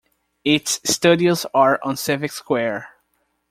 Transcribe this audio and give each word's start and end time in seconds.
Its 0.43 0.79
studios 0.83 1.45
are 1.53 1.79
on 1.83 1.95
Civic 1.95 2.31
Square. 2.31 2.87